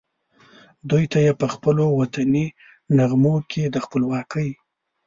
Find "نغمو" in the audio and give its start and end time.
2.97-3.35